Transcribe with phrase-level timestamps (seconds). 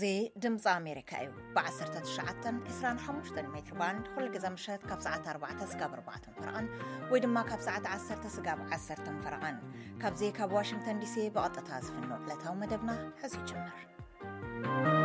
[0.00, 0.10] እዚ
[0.42, 6.66] ድምፂ ኣሜሪካ እዩ ብ1925 ሜትርባንድ 2ልግዘ መሸት ካብ ሰዕተ 4ዕ ስጋብ 4ባዕ ፈርቓን
[7.10, 8.86] ወይ ድማ ካብ ሰዕተ 1 ስጋብ ዓሰ
[9.24, 9.58] ፈርቓን
[10.04, 12.90] ካብዚ ካብ ዋሽንግተን ዲሲ ብቐጥታ ዝፍን ዕለታዊ መደብና
[13.22, 14.96] ሕዙ ይጭመር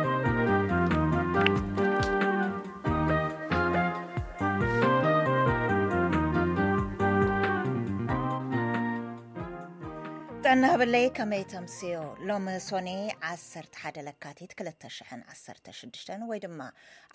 [10.46, 12.88] ርና በለይ ከመይ ተምስዮ ሎሚ ሶኒ
[13.28, 16.60] 11 ለካቲት 216 ወይ ድማ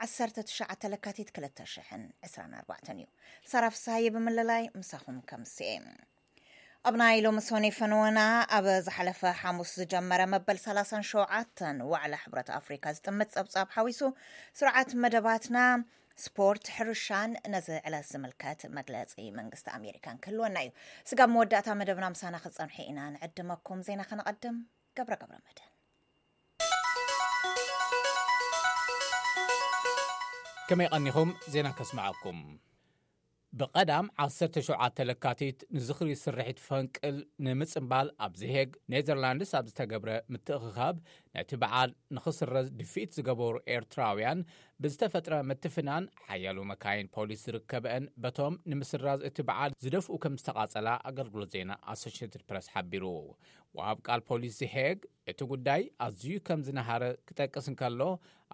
[0.06, 3.06] 19 ለካቲት 224 እዩ
[3.52, 5.70] ሳራፍ ሳይ ብምልላይ ምሳኹም ከምስእ
[6.90, 8.20] ኣብ ናይ ሎሚ ሶኒ ፈንዎና
[8.58, 14.02] ኣብ ዝሓለፈ ሓሙስ ዝጀመረ መበል 37 ዋዕላ ሕብረት ኣፍሪካ ዝጥምት ጸብጻብ ሓዊሱ
[14.62, 15.58] ስርዓት መደባትና
[16.24, 20.70] ስፖርት ሕርሻን ነዚ ዕለት ዝምልከት መግለፂ መንግስቲ ኣሜሪካን ክህልወና እዩ
[21.10, 24.58] ስጋብ መወዳእታ መደብና ምሳና ክፀንሑ ኢና ንዕድመኩም ዜና ክንቐድም
[25.00, 25.68] ገብረ ገብረመድን
[30.70, 32.38] ከመይ ይቀኒኹም ዜና ከስምዐኩም
[33.60, 40.96] ብቐዳም 17 ለካቲት ንዝኽሪይ ስርሒት ፈንቅል ንምጽምባል ኣብ ዘሄግ ኔዘርላንድስ ኣብ ዝተገብረ ምትእክኻብ
[41.38, 44.46] ነቲ በዓል ንኽስረዝ ድፊኢት ዝገበሩ ኤርትራውያን
[44.86, 51.72] ብዝተፈጥረ ምትፍናን ሓያሉ መካይን ፖሊስ ዝርከበአን በቶም ንምስራዝ እቲ በዓል ዝደፍኡ ከም ዝተቓጸላ ኣገልግሎት ዜና
[51.96, 53.06] ኣሶሽትድ ፕረስ ሓቢሩ
[53.78, 54.98] ወሃብ ቃል ፖሊስ ዘሄግ
[55.34, 58.00] እቲ ጉዳይ ኣዝዩ ከም ዝነሃረ ክጠቅስንከሎ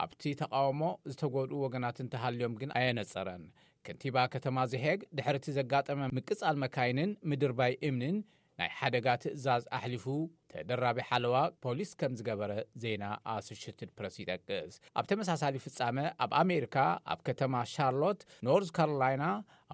[0.06, 0.82] ኣብቲ ተቃውሞ
[1.14, 3.46] ዝተጎድኡ ወገናት ንተሃልዮም ግን ኣየነፀረን
[3.88, 8.16] ከንቲባ ከተማ ዘሄግ ድሕርቲ ዘጋጠመ ምቅፃል መካይንን ምድር ባይ እምንን
[8.60, 10.06] ናይ ሓደጋ ትእዛዝ ኣሕሊፉ
[10.52, 12.52] ተደራቢ ሓለዋ ፖሊስ ከም ዝገበረ
[12.84, 16.78] ዜና ኣሶሽት ፕረስ ይጠቅስ ኣብ ተመሳሳሊ ፍጻመ ኣብ ኣሜሪካ
[17.14, 19.26] ኣብ ከተማ ሻርሎት ኖርት ካሮላይና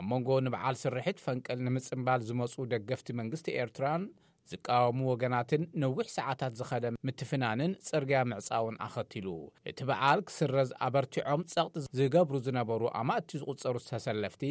[0.02, 4.04] ኣብ መንጎ ንበዓል ስርሒት ፈንቅል ንምፅምባል ዝመፁ ደገፍቲ መንግስቲ ኤርትራን
[4.52, 9.28] ዝቃወሙ ወገናትን ነዊሕ ሰዓታት ዝኸደ ምትፍናንን ፅርግያ ምዕጻውን ኣኸቲሉ
[9.72, 14.44] እቲ በዓል ክስረዝ ኣበርቲዖም ጸቕጢ ዝገብሩ ዝነበሩ ኣማእቲ ዝቝፀሩ ዝተሰለፍቲ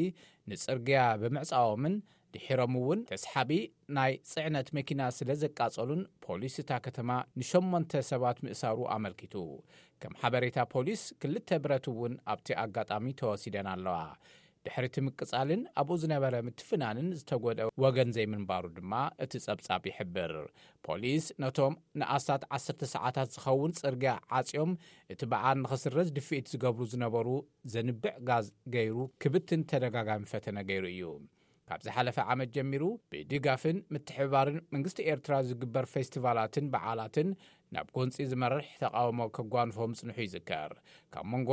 [0.52, 1.96] ንፅርግያ ብምዕፃኦምን
[2.34, 3.50] ድሒሮምእውን ተስሓቢ
[3.96, 7.10] ናይ ፅዕነት መኪና ስለ ዘቃጸሉን ፖሊስ እታ ከተማ
[7.42, 9.34] ን8ንተ ሰባት ምእሳሩ ኣመልኪቱ
[10.04, 13.98] ከም ሓበሬታ ፖሊስ ክልተ ብረት እውን ኣብቲ ኣጋጣሚ ተወሲደን ኣለዋ
[14.66, 18.92] ድሕሪቲ ምቅፃልን ኣብኡ ዝነበረ ምትፍናንን ዝተጎደ ወገን ዘይምንባሩ ድማ
[19.24, 20.32] እቲ ጸብጻብ ይሕብር
[20.86, 24.72] ፖሊስ ነቶም ንኣስታት ዓሰተ ሰዓታት ዝኸውን ፅርግያ ዓፅኦም
[25.14, 27.28] እቲ በዓል ንኽስረት ድፊኢት ዝገብሩ ዝነበሩ
[27.74, 31.10] ዘንብዕ ጋዝ ገይሩ ክብትን ተደጋጋሚ ፈተነ ገይሩ እዩ
[31.70, 37.28] ካብ ዝሓለፈ ዓመት ጀሚሩ ብድጋፍን ምትሕባርን መንግስቲ ኤርትራ ዝግበር ፌስቲቫላትን በዓላትን
[37.74, 40.72] ናብ ጎንፂ ዝመርሒ ተቃውሞ ከጓንፎም ፅንሑ ይዝከር
[41.14, 41.50] ካብ መንጎ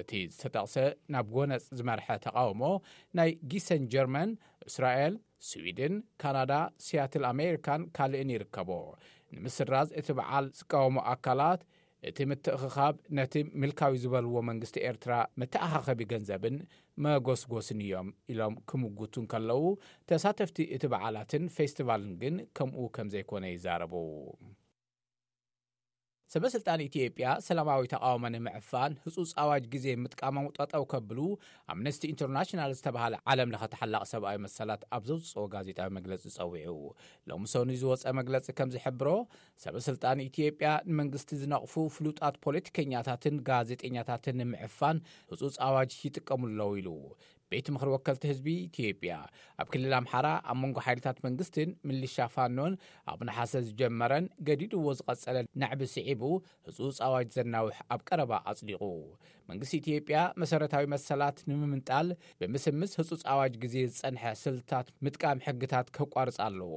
[0.00, 0.74] እቲ ዝተጠቕሰ
[1.12, 2.62] ናብ ጎነፅ ዝመርሐ ተቃውሞ
[3.18, 4.30] ናይ ጊሰን ጀርመን
[4.68, 5.14] እስራኤል
[5.48, 6.52] ስዊድን ካናዳ
[6.86, 8.70] ስያትል ኣሜሪካን ካልእን ይርከቡ
[9.36, 11.62] ንምስራዝ እቲ በዓል ዝቃወሞ ኣካላት
[12.08, 16.56] እቲ ምትእክኻብ ነቲ ምልካዊ ዝበልዎ መንግስቲ ኤርትራ መተኣኻኸቢ ገንዘብን
[17.04, 19.62] መጎስጎስን እዮም ኢሎም ክምጉቱን ከለዉ
[20.10, 23.94] ተሳተፍቲ እቲ በዓላትን ፌስቲቫልን ግን ከምኡ ከም ዘይኮነ ይዛረብ
[26.32, 31.18] ሰበስልጣን ኢትዮጵያ ሰላማዊ ተቃውሞ ንምዕፋን ህፁፅ ዋጅ ግዜ ምጥቃመምጠጠው ከብሉ
[31.72, 36.78] ኣምነስቲ ኢንተርናሽናል ዝተብሃለ ዓለም ለኻ ተሓላቕ ሰብኣዊ መሰላት ኣብ ዘዝፅ ጋዜጣዊ መግለፂ ዝፀዊዑ
[37.32, 39.08] ሎሚ ሰውኒ ዝወፀ መግለፂ ከም ዝሕብሮ
[39.66, 45.04] ሰበስልጣን ኢትዮጵያ ንመንግስቲ ዝነቕፉ ፍሉጣት ፖለቲከኛታትን ጋዜጠኛታትን ንምዕፋን
[45.34, 46.90] ህፁፅ ኣዋጅ ይጥቀሙለዉ ኢሉ
[47.52, 49.12] ቤት ምክሪ ወከልቲ ህዝቢ ኢትዮጵያ
[49.62, 52.72] ኣብ ክልል ኣምሓራ ኣብ መንጎ ሓይልታት መንግስትን ምልሻ ፋኖን
[53.12, 56.22] ኣብ ናሓሰ ዝጀመረን ገዲድዎ ዝቐጸለን ናዕቢ ስዒቡ
[56.68, 58.82] ህፁፅ ዋጅ ዘናውሕ ኣብ ቀረባ ኣጽሊቑ
[59.50, 62.08] መንግስቲ ኢትዮጵያ መሰረታዊ መሰላት ንምምንጣል
[62.40, 66.72] ብምስምስ ህጹፅ ዋጅ ግዜ ዝጸንሐ ስልታት ምጥቃም ሕግታት ከቋርፅ ኣለዎ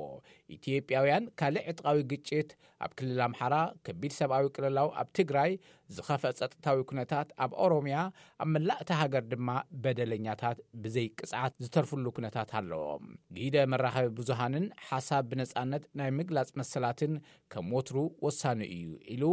[0.58, 2.50] ኢትዮጵያውያን ካልእ ዕጥቃዊ ግጭት
[2.86, 3.56] ኣብ ክልል ኣምሓራ
[3.88, 5.52] ከቢድ ሰብኣዊ ቅልላው ኣብ ትግራይ
[5.96, 7.98] ዝኸፈአ ፀጥታዊ ኩነታት ኣብ ኦሮምያ
[8.44, 9.50] ኣብ መላእቲ ሃገር ድማ
[9.84, 13.06] በደለኛታት ብዘይ ቅፅዓት ዝተርፍሉ ኩነታት ኣለዎም
[13.38, 17.14] ጊደ መራኸቢ ብዙሃንን ሓሳብ ብነፃነት ናይ ምግላፅ መሰላትን
[17.56, 17.98] ከም ወትሩ
[18.28, 19.24] ወሳኒ እዩ ኢሉ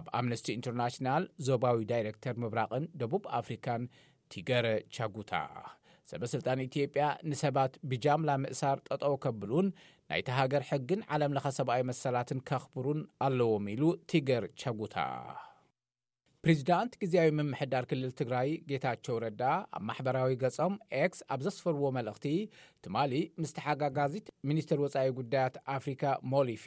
[0.00, 3.84] ኣብ ኣምነስቲ ኢንተርናሽናል ዞባዊ ዳይረክተር ምብራቕን ደቡብ ኣፍሪካን
[4.34, 4.66] ቲገር
[4.98, 5.34] ቻጉታ
[6.10, 9.66] ሰበ ስልጣን ኢትዮጵያ ንሰባት ብጃምላ ምእሳር ጠጠዉ ከብሉን
[10.10, 14.96] ናይቲ ሃገር ሕግን ዓለም ለኻ ሰብኣዊ መሰላትን ካኽብሩን ኣለዎም ኢሉ ቲገር ቻጉታ
[16.48, 19.42] ሪዚዳንት ግዜያዊ ምምሕዳር ክልል ትግራይ ጌታቸው ረዳ
[19.76, 20.74] ኣብ ማሕበራዊ ገጾም
[21.16, 22.26] ስ ኣብ ዘስፈርዎ መልእኽቲ
[22.84, 23.12] ትማሊ
[23.42, 26.04] ምስቲ ሓጋጋዚት ሚኒስትር ወፃኢ ጉዳያት ኣፍሪካ
[26.34, 26.64] ሞሊፊ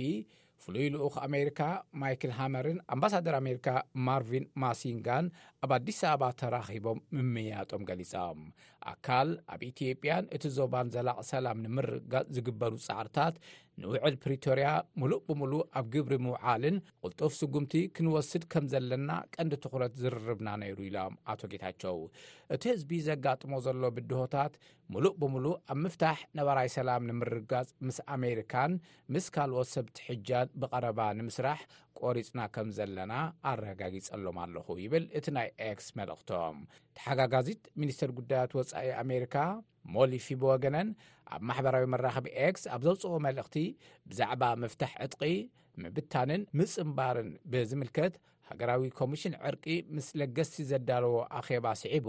[0.64, 1.60] ፍሉይ ልኡክ ኣሜሪካ
[2.02, 3.68] ማይክል ሃመርን ኣምባሳደር ኣሜሪካ
[4.08, 5.26] ማርቪን ማሲንጋን
[5.66, 8.42] ኣብ ኣዲስ ኣበባ ተራኺቦም ምመያጦም ገሊፆም
[8.94, 13.34] ኣካል ኣብ ኢትዮጵያን እቲ ዞባን ዘላቕ ሰላም ንምርጋፅ ዝግበሉ ፃዕርታት
[13.82, 14.68] ንውዕል ፕሪቶርያ
[15.02, 21.14] ሙሉእ ብምሉእ ኣብ ግብሪ ምውዓልን ቅልጡፍ ስጉምቲ ክንወስድ ከም ዘለና ቀንዲ ትኩረት ዝርርብና ነይሩ ኢሎም
[21.32, 21.98] ኣቶ ጌታቸው
[22.56, 24.54] እቲ ህዝቢ ዘጋጥሞ ዘሎ ብድሆታት
[24.96, 28.72] ሙሉእ ብምሉእ ኣብ ምፍታሕ ነባራይ ሰላም ንምርጋጽ ምስ ኣሜሪካን
[29.16, 31.60] ምስ ካልኦት ሰብቲ ሕጃን ብቐረባ ንምስራሕ
[32.02, 33.14] ቆሪፅና ከም ዘለና
[33.54, 35.50] ኣረጋጊጸሎም ኣለኹ ይብል እቲ ናይ
[35.88, 36.60] ስ መልእክቶም
[37.00, 39.36] ተሓጋጋዚት ሚኒስተር ጉዳያት ወፃኢ ኣሜሪካ
[39.96, 40.90] ሞሊፊ ብወገነን
[41.36, 42.26] ኣብ ማሕበራዊ መራኸቢ
[42.64, 43.56] ስ ኣብ ዘውፅዎ መልእኽቲ
[44.10, 45.22] ብዛዕባ ምፍታሕ ዕጥቂ
[45.84, 48.14] ምብታንን ምፅምባርን ብዝምልከት
[48.50, 52.08] ሃገራዊ ኮሚሽን ዕርቂ ምስ ለገስቲ ዘዳለዎ ኣኼባ ስዒቡ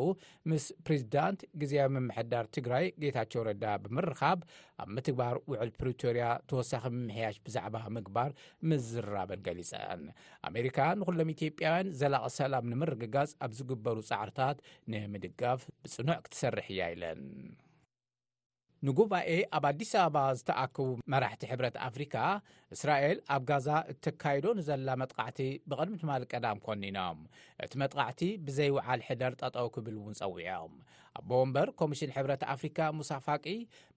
[0.50, 4.40] ምስ ፕሬዚዳንት ግዜ ምምሕዳር ትግራይ ጌታቸው ረዳ ብምርካብ
[4.82, 8.32] ኣብ ምትግባር ውዕል ፕሪቶርያ ተወሳኺ ምምሕያሽ ብዛዕባ ምግባር
[8.70, 10.02] ምዝራብን ገሊፀን
[10.50, 14.60] ኣሜሪካ ንኩሎም ኢትዮጵያውያን ዘላቐ ሰላም ንምርግጋዝ ኣብ ዝግበሩ ፃዕርታት
[14.94, 17.12] ንምድጋፍ ብፅኑዕ ክትሰርሕ እያ ኢለን
[18.87, 22.14] ንጉባኤ ኣብ ኣዲስ ኣበባ ዝተኣክቡ መራሕቲ ሕብረት ኣፍሪካ
[22.76, 25.40] እስራኤል ኣብ ጋዛ እትካይዶ ንዘላ መጥቃዕቲ
[25.70, 27.19] ብቅድሚ ትማል ቀዳም ኮኒኖም
[27.64, 30.74] እቲ መጥቃዕቲ ብዘይወዓል ሕደር ጠጠው ክብል እውን ፀዊዖም
[31.19, 33.44] ኣቦ ወንበር ኮሚሽን ሕብረት ኣፍሪካ ሙሳ ፋቂ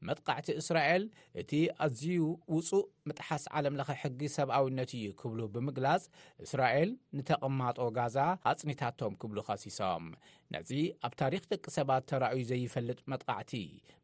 [0.07, 1.03] መጥቃዕቲ እስራኤል
[1.41, 1.51] እቲ
[1.85, 2.17] ኣዝዩ
[2.55, 6.03] ውፁእ ምጥሓስ ዓለም ለ ሕጊ ሰብኣዊነት እዩ ክብሉ ብምግላጽ
[6.45, 8.17] እስራኤል ንተቕማጦ ጋዛ
[8.51, 10.05] ኣፅኒታቶም ክብሉ ከሲሶም
[10.55, 10.71] ነዚ
[11.07, 13.53] ኣብ ታሪክ ደቂ ሰባት ተረእዩ ዘይፈልጥ መጥቃዕቲ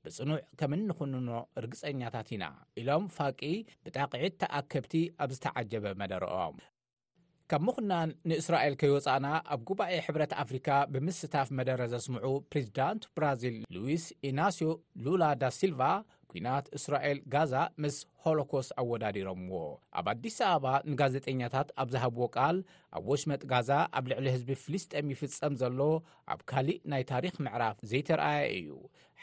[0.06, 1.30] ብፅኑዕ ከም እንክንኖ
[1.62, 2.46] እርግፀኛታት ኢና
[2.82, 3.42] ኢሎም ፋቂ
[3.88, 4.42] ብጣዒት
[4.72, 4.94] ከብቲ
[5.24, 6.58] ኣብ ዝተዓጀበ መደረኦም
[7.52, 7.94] ካብ ምኹና
[8.30, 14.70] ንእስራኤል ከይወፃእና ኣብ ጉባኤ ሕብረት ኣፍሪካ ብምስታፍ መደረ ዘስምዑ ፕሬዚዳንት ብራዚል ሉዊስ ኢናስዮ
[15.06, 15.80] ሉላ ዳ ሲልቫ
[16.32, 19.58] ኲናት እስራኤል ጋዛ ምስ ሆሎኮስ ኣወዳዲሮምዎ
[20.00, 22.58] ኣብ ኣዲስ ኣበባ ንጋዜጠኛታት ኣብ ዝሃብዎ ቃል
[22.98, 23.70] ኣብ ወሽመጥ ጋዛ
[24.00, 25.80] ኣብ ልዕሊ ህዝቢ ፍልስጠም ይፍጸም ዘሎ
[26.34, 28.70] ኣብ ካሊእ ናይ ታሪኽ ምዕራፍ ዘይተረአየ እዩ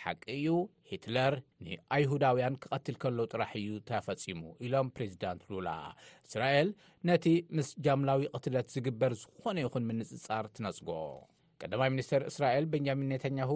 [0.02, 0.46] ሓቂ እዩ
[0.90, 1.34] ሂትለር
[1.66, 5.68] ንኣይሁዳውያን ክቐትል ከሎዉ ጥራሕ እዩ ተፈጺሙ ኢሎም ፕሬዚዳንት ሉላ
[6.28, 6.68] እስራኤል
[7.10, 7.26] ነቲ
[7.58, 10.90] ምስ ጃምላዊ ቕትለት ዝግበር ዝኾነ ይኹን ምንጽጻር ትነጽጎ
[11.62, 13.52] ቀዳማይ ሚኒስተር እስራኤል በንጃሚን ነተኛሁ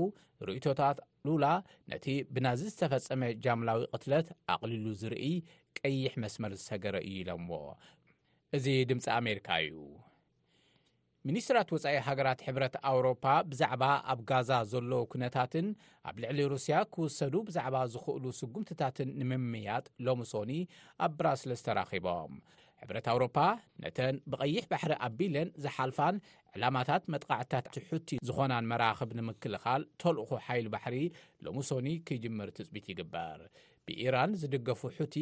[0.48, 1.46] ርእቶታት ሉላ
[1.90, 5.26] ነቲ ብናዝ ዝተፈፀመ ጃምላዊ ቅትለት ኣቕሊሉ ዝርኢ
[5.80, 7.48] ቀይሕ መስመር ዝሰገረ እዩ ኢሎሞ
[8.56, 9.76] እዚ ድምፂ ኣሜሪካ እዩ
[11.28, 13.82] ሚኒስትራት ወፃኢ ሃገራት ሕብረት ኣውሮፓ ብዛዕባ
[14.12, 15.66] ኣብ ጋዛ ዘሎ ኩነታትን
[16.10, 20.52] ኣብ ልዕሊ ሩስያ ክውሰዱ ብዛዕባ ዝኽእሉ ስጉምትታትን ንምምያጥ ሎሚ ሶኒ
[21.06, 22.34] ኣብ ብራስለስ ተራኺቦም
[22.82, 23.36] ሕብረት ኣውሮፓ
[23.82, 26.16] ነተን ብቐይሕ ባሕሪ ኣብ ቢለን ዝሓልፋን
[26.56, 30.96] ዕላማታት መጥቃዕትታት ሕቲ ዝኾናን መራክብ ንምክልኻል ተልኩ ሓይሊ ባሕሪ
[31.46, 33.40] ሎሚ ሶኒ ክጅምር ትፅቢት ይግበር
[33.86, 35.16] ብኢራን ዝድገፉ ሕቲ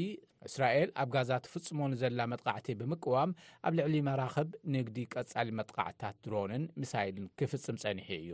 [0.49, 3.31] እስራኤል ኣብ ጋዛ ትፍፅሞን ዘላ መጥቃዕቲ ብምቅዋም
[3.67, 8.33] ኣብ ልዕሊ መራክብ ንግዲ ቀጻሊ መጥቃዕትታት ድሮንን ምሳይድን ክፍፅም ፀኒሕ እዩ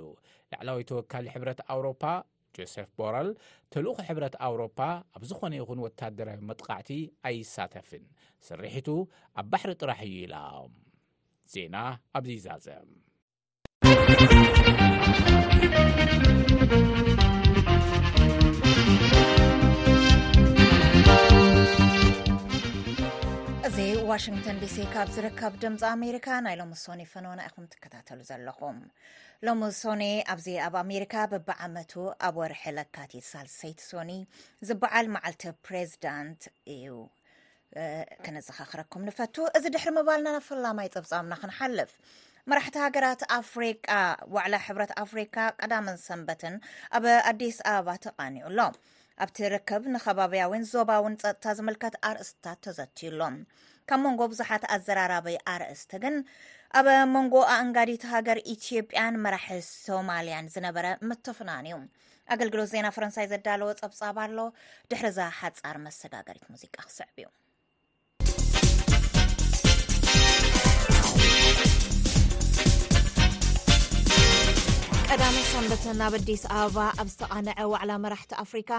[0.52, 2.02] ላዕላዊ ተወካሊ ሕብረት ኣውሮፓ
[2.56, 3.28] ጆሴፍ ቦረል
[3.74, 4.78] ተልኹ ሕብረት ኣውሮፓ
[5.16, 6.90] ኣብ ዝኾነ ይኹን ወታደራዊ መጥቓዕቲ
[7.30, 8.04] ኣይሳተፍን
[8.48, 8.88] ስርሕቱ
[9.40, 10.34] ኣብ ባሕሪ ጥራሕ እዩ ኢል
[11.54, 11.76] ዜና
[12.18, 12.66] ኣብዝይዛዘ
[23.78, 28.76] እዚ ዋሽንተን ዲሲ ካብ ዝርከብ ድምፂ ኣሜሪካ ናይ ሎም ሶኒ ፈኖና ኢኹም ትከታተሉ ዘለኹም
[29.46, 30.02] ሎሚ ሶኒ
[30.34, 31.92] ኣብዚ ኣብ ኣሜሪካ ብብዓመቱ
[32.26, 34.12] ኣብ ወርሒ ለካቲት ሳልሰይት ሶኒ
[34.68, 36.40] ዝበዓል መዓልቲ ፕሬዚዳንት
[36.76, 36.86] እዩ
[38.24, 41.92] ክነዘኸክረኩም ንፈቱ እዚ ድሕሪ ምባልና ናብፈላማይ ፅብፃምና ክንሓልፍ
[42.52, 43.86] መራሕቲ ሃገራት ኣፍሪካ
[44.36, 46.56] ዋዕላ ሕብረት ኣፍሪካ ቀዳምን ሰንበትን
[46.98, 48.70] ኣብ ኣዲስ ኣበባ ተቃኒዑ ሎ
[49.24, 53.36] ኣብቲ ርከብ ንከባብያውን ዞባ እውን ፀጥታ ዝምልከት ኣርእስትታት ተዘትዩሎም
[53.90, 56.16] ካብ መንጎ ብዙሓት ኣዘራራበዪ ኣርእስቲ ግን
[56.80, 61.76] ኣብ መንጎ ኣእንጋዲት ሃገር ኢትዮጵያን መራሒ ሶማልያን ዝነበረ ምተፍናን ዩ
[62.34, 64.38] ኣገልግሎት ዜና ፈረንሳይ ዘዳለዎ ፀብፃብ ኣሎ
[64.92, 67.28] ድሕርዛ ሓፃር መሰጋገሪት ሙዚቃ ክስዕብ እዩ
[75.10, 78.70] ቀዳም ሰንበትን ኣብ ኣዲስ ኣበባ ኣብ ዝተቓነዐ ዋዕላ መራሕቲ ኣፍሪካ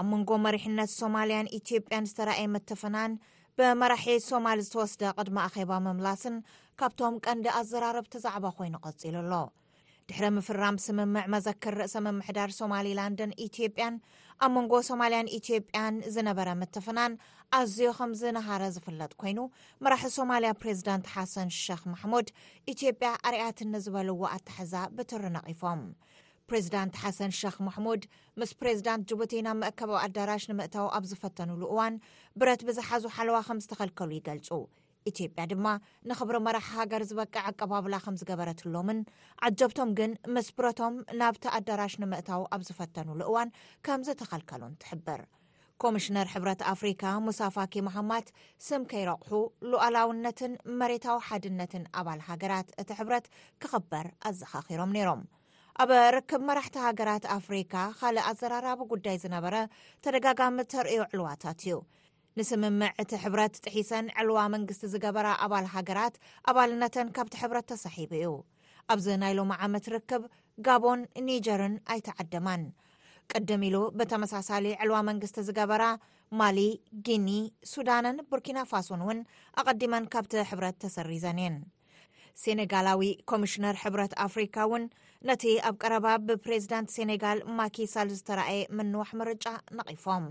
[0.00, 3.12] ኣብ መንጎ መሪሕነት ሶማልያን ኢትዮጵያን ዝተረኣየ ምትፍናን
[3.58, 6.36] ብመራሒ ሶማል ዝተወስደ ቅድሚ ኣኼባ ምምላስን
[6.80, 9.32] ካብቶም ቀንዲ ኣዘራረብ ተዛዕባ ኮይኑ ቀፂሉ ኣሎ
[10.08, 13.96] ድሕሪ ምፍራም ስምምዕ መዘክር ርእሰ ምምሕዳር ሶማሊላንደን ኢትዮጵያን
[14.46, 17.14] ኣብ መንጎ ሶማልያን ኢትዮጵያን ዝነበረ ምትፍናን
[17.56, 19.38] ኣዝዩ ከም ዝነሃረ ዝፍለጥ ኮይኑ
[19.84, 22.28] መራሒ ሶማልያ ፕሬዚዳንት ሓሰን ሸክ ማሕሙድ
[22.72, 25.80] ኢትዮጵያ ኣርኣት ንዝበልዎ ኣታሕዛ ብትሪ ነቒፎም
[26.48, 28.04] ፕሬዚዳንት ሓሰን ሸክ ማሕሙድ
[28.42, 31.96] ምስ ፕሬዚዳንት ጅቡቲ ናብ መእከብ ኣዳራሽ ንምእታው ኣብ ዝፈተኑሉ እዋን
[32.42, 34.50] ብረት ብዝሓዙ ሓለዋ ከም ዝተኸልከሉ ይገልፁ
[35.12, 35.66] ኢትዮጵያ ድማ
[36.12, 39.00] ንኽብሪ መራሒ ሃገር ዝበቅዕ ኣቀባብላ ከም ዝገበረትሎምን
[39.50, 43.50] ዓጀብቶም ግን ምስ ብረቶም ናብቲ ኣዳራሽ ንምእታው ኣብ ዝፈተኑሉ እዋን
[43.88, 45.20] ከም ዝተኸልከሉን ትሕብር
[45.82, 48.26] ኮምሽነር ሕብረት ኣፍሪካ ሙሳፋኪ መሃማት
[48.66, 49.30] ስም ከይረቕሑ
[49.70, 53.26] ሉኣላውነትን መሬታዊ ሓድነትን ኣባል ሃገራት እቲ ሕብረት
[53.62, 55.22] ክኽበር ኣዘኻኺሮም ነሮም
[55.82, 59.56] ኣብ ርክብ መራሕቲ ሃገራት ኣፍሪካ ካልእ ኣዘራራቢ ጉዳይ ዝነበረ
[60.04, 61.76] ተደጋጋሚ ተርእዮ ዕልዋታት እዩ
[62.38, 66.14] ንስምምዕ እቲ ሕብረት ጥሒሰን ዕልዋ መንግስቲ ዝገበራ ኣባል ሃገራት
[66.50, 68.28] ኣባልነተን ካብቲ ሕብረት ተሰሒቡ እዩ
[68.92, 70.22] ኣብዚ ናይ ሎሚ ዓመት ርክብ
[70.68, 72.62] ጋቦን ኒጀርን ኣይትዓድማን
[73.36, 75.84] ቅድሚ ኢሉ ብተመሳሳሊ ዕልዋ መንግስቲ ዝገበራ
[76.40, 76.58] ማሊ
[77.06, 77.28] ግኒ
[77.72, 79.18] ሱዳንን ቡርኪና ፋሶን እውን
[79.60, 81.56] ኣቐዲመን ካብቲ ሕብረት ተሰሪዘን የን
[82.42, 84.84] ሴነጋላዊ ኮሚሽነር ሕብረት ኣፍሪካ እውን
[85.28, 89.46] ነቲ ኣብ ቀረባ ብፕሬዚዳንት ሴኔጋል ማኪሳል ዝተረአየ ምንዋሕ ምርጫ
[89.78, 90.26] ነቒፎም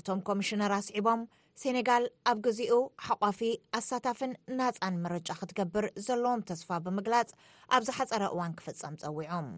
[0.00, 1.20] እቶም ኮሚሽነር ኣስዒቦም
[1.60, 3.38] ሴነጋል ኣብ ግዚኡ ሓቋፊ
[3.78, 7.30] ኣሳታፍን ናፃን ምርጫ ክትገብር ዘለዎም ተስፋ ብምግላፅ
[7.78, 9.48] ኣብዚ ሓፀረ እዋን ክፍፀም ፀዊዖም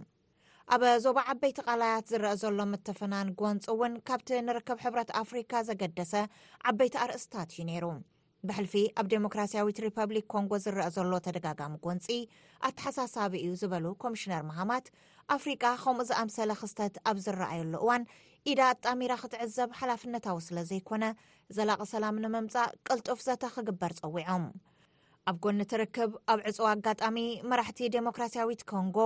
[0.75, 6.13] ኣብ ዞባ ዓበይቲ ቓላያት ዝረአ ዘሎ ምተፈናን ጎንፂ እውን ካብቲ ንርከብ ሕብረት ኣፍሪካ ዘገደሰ
[6.71, 7.85] ዓበይቲ ኣርእስታት እዩ ነይሩ
[8.49, 12.07] ብሕልፊ ኣብ ዴሞክራስያዊት ሪፐብሊክ ኮንጎ ዝረአ ዘሎ ተደጋጋሚ ጎንፂ
[12.69, 14.87] ኣተሓሳሳቢ እዩ ዝበሉ ኮሚሽነር መሃማት
[15.37, 18.05] ኣፍሪቃ ከምኡ ዝኣምሰለ ክስተት ኣብ ዝረኣየሉ እዋን
[18.53, 21.05] ኢዳ ኣጣሚራ ክትዕዘብ ሓላፍነታዊ ስለ ዘይኮነ
[21.59, 24.47] ዘላቐ ሰላም ንምምፃእ ቅልጡፍ ዘተ ክግበር ፀዊዖም
[25.31, 27.17] ኣብ ጎኒትርክብ ኣብ ዕፁ ኣጋጣሚ
[27.49, 28.99] መራሕቲ ዴሞክራሲያዊት ኮንጎ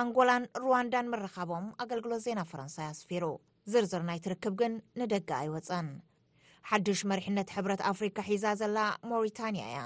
[0.00, 3.24] ኣንጎላን ሩዋንዳን ምረኻቦም ኣገልግሎት ዜና ፈረንሳይ ኣስፊሩ
[3.72, 5.88] ዝርዝር ናይ ትርክብ ግን ንደጋ ኣይወፀን
[6.70, 8.78] ሓዱሽ መሪሕነት ሕብረት ኣፍሪካ ሒዛ ዘላ
[9.12, 9.78] ማሪታንያ እያ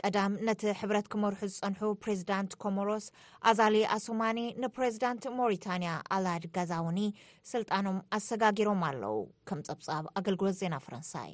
[0.00, 3.06] ቀዳም ነቲ ሕብረት ክመርሑ ዝፀንሑ ፕሬዚዳንት ኮሞሮስ
[3.50, 7.00] ኣዛሊ ኣሶማኒ ንፕሬዚዳንት ማሪታንያ ኣላድ ጋዛውኒ
[7.52, 9.18] ስልጣኖም ኣሰጋጊሮም ኣለው
[9.50, 11.32] ከም ፀብፃብ ኣገልግሎት ዜና ፈረንሳይ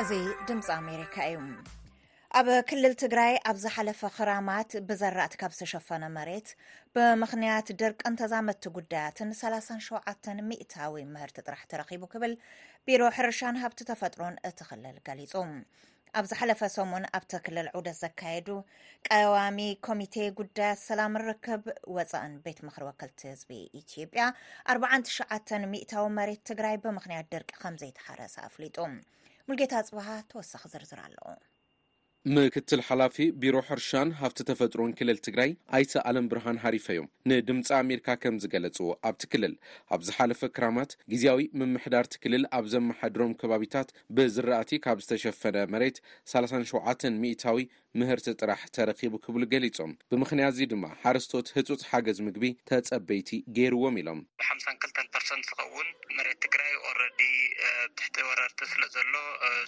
[0.00, 0.12] እዚ
[0.48, 1.38] ድምፂ ኣሜሪካ እዩ
[2.38, 6.48] ኣብ ክልል ትግራይ ኣብዝ ሓለፈ ክራማት ብዘራእቲ ካብ ዝተሸፈነ መሬት
[6.94, 12.34] ብምኽንያት ድርቂ እንተዛመድቲ ጉዳያትን 37 ሚእታዊ ምህርቲ ጥራሕ ትረኺቡ ክብል
[12.86, 15.34] ቢሮ ሕርሻን ሃብቲ ተፈጥሮን እትክልል ገሊፁ
[16.20, 18.48] ኣብዝ ሓለፈ ሰሙን ኣብቲ ክልል ዑደት ዘካየዱ
[19.10, 21.64] ቀዋሚ ኮሚቴ ጉዳያት ሰላም ንርክብ
[21.98, 23.52] ወፃእን ቤት ምክሪ ወከልቲ ህዝቢ
[23.82, 24.28] ኢትዮ ያ
[24.80, 28.78] 49 ሚእታዊ መሬት ትግራይ ብምኽንያት ድርቂ ከምዘይተሓረሰ ኣፍሊጡ
[29.48, 31.16] ሙልጌታ ፅዋሃ ተወሳኺ ዝርዝር ኣለ
[32.36, 38.08] ምክትል ሓላፊ ቢሮ ሕርሻን ሃፍቲ ተፈጥሮን ክልል ትግራይ ኣይቲ ኣለም ብርሃን ሓሪፈ ዮም ንድምፂ ኣሜርካ
[38.22, 39.54] ከም ዝገለፅዎ ኣብቲ ክልል
[39.96, 45.98] ኣብ ዝሓለፈ ክራማት ግዜያዊ ምምሕዳርቲ ክልል ኣብ ዘማሓድሮም ከባቢታት ብዝራእቲ ካብ ዝተሸፈነ መሬት
[46.32, 47.62] 3ሸ ታዊ
[48.02, 54.20] ምህርቲ ጥራሕ ተረኪቡ ክብሉ ገሊፆም ብምክንያት እዚ ድማ ሓረስቶት ህፁፅ ሓገዝ ምግቢ ተፀበይቲ ገይርዎም ኢሎም
[54.42, 57.00] ብሓሳ 2ተ ርት ዝከውን መሬት ትግራይ ረ
[57.98, 59.12] ትሕቲ ወረርቲ ስለዘሎ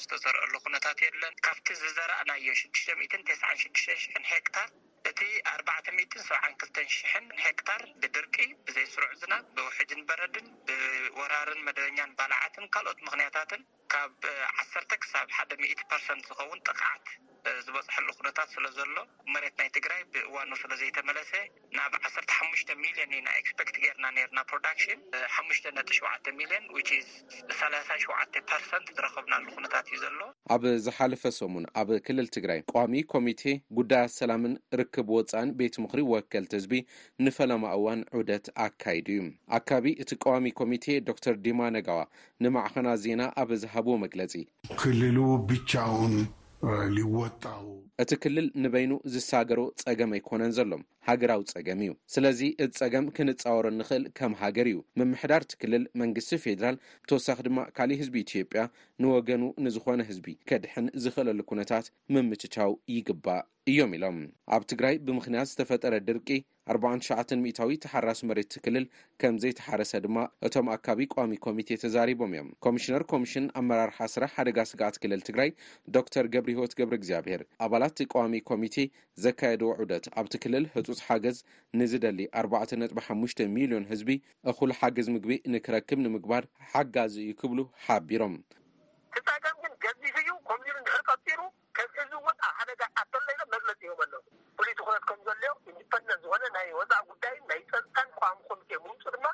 [0.02, 4.68] ዝተሰርአሉ ኩነታት የለን ካብቲ ዝዘረእናዮ 66 ሄክታር
[5.10, 5.20] እቲ
[5.52, 13.62] ኣ720 ሄክታር ብድርቂ ብዘይስሩዕ ዝና ብውሕጅን በረድን ብወራርን መደበኛን ባልዓትን ካልኦት ምክንያታትን
[13.94, 14.18] ካብ
[14.60, 17.06] ዓሰተ ክሳብ ሓደርሰ ዝኸውን ጥቕዓት
[17.66, 18.96] ዝበፅሐሉ ኩነታት ስለ ዘሎ
[19.34, 21.32] መሬት ናይ ትግራይ ብእዋኑ ስለዘይተመለሰ
[21.78, 24.98] ናብ ዓሓሽ ሚሊዮን ዩናይስፔት ጌርና ርና ፕሮዳሽን
[25.36, 26.02] ሓነጢሸ
[26.40, 26.64] ሚሊዮን
[27.60, 30.20] 3ሸርሰ ዝረከብናሉ ነታት እዩ ዘሎ
[30.56, 33.42] ኣብ ዝሓለፈ ሰሙን ኣብ ክልል ትግራይ ቀዋሚ ኮሚቴ
[33.78, 36.80] ጉዳያት ሰላምን ርክብ ወፃእን ቤት ምክሪ ወከልቲ ህዝቢ
[37.26, 39.22] ንፈላማ እዋን ዑደት ኣካይዱ እዩ
[39.60, 42.00] ኣካባቢ እቲ ቀዋሚ ኮሚቴ ዶክተር ዲማ ነጋዋ
[42.44, 44.32] ንማዕኸና ዜና ኣብ ዝሃቦ መግለፂ
[44.82, 45.16] ክልሉ
[45.50, 46.14] ብቻኡን
[46.96, 47.62] ልወጣው
[48.02, 54.04] እቲ ክልል ንበይኑ ዝሳገሮ ፀገም ኣይኮነን ዘሎም ሃገራዊ ፀገም እዩ ስለዚ እዚ ፀገም ክንፃወሮ እንኽእል
[54.18, 58.62] ከም ሃገር እዩ ምምሕዳር እቲ ክልል መንግስቲ ፌደራል ብተወሳኺ ድማ ካሊእ ህዝቢ ኢትዮጵያ
[59.04, 63.42] ንወገኑ ንዝኾነ ህዝቢ ከድሕን ዝኽእለሉ ኩነታት መምትቻው ይግባእ
[63.72, 64.20] እዮም ኢሎም
[64.54, 66.30] ኣብ ትግራይ ብምክንያት ዝተፈጠረ ድርቂ
[66.72, 68.84] ኣርባንተሸዓተ ሚእታዊ ተሓራስ መሬትክልል
[69.20, 74.96] ከም ዘይተሓረሰ ድማ እቶም ኣካባቢ ቀዋሚ ኮሚቴ ተዛሪቦም እዮም ኮሚሽነር ኮሚሽን ኣመራርሓ ስራ ሓደጋ ስጋኣት
[75.02, 75.50] ክልል ትግራይ
[75.96, 78.76] ዶክተር ገብሪሂወት ገብሪእግዚኣብሄር ኣባላት ቀዋሚ ኮሚቴ
[79.24, 81.38] ዘካየደዎ ዑደት ኣብቲ ክልል ህፁፅ ሓገዝ
[81.80, 84.10] ንዝደሊ ኣርባዕተ ነጥቢ ሓሙሽተ ሚሊዮን ህዝቢ
[84.52, 88.36] እኩሉ ሓገዝ ምግቢ ንክረክብ ንምግባር ሓጋዚ እዩ ክብሉ ሓቢሮም
[93.86, 94.12] ዮ ኣለ
[94.56, 99.26] ፍሉይትኮነት ከም ዘለዮም ኢንዲፐንደንት ዝኮነ ናይ ወፃ ጉዳይ ናይ ፀልታን ቋምኮሉዮ ምምፁእ ድማ